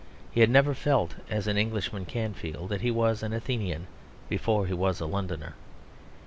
[0.31, 3.85] He had never felt (as an Englishman can feel) that he was an Athenian
[4.29, 5.53] before he was a Londoner.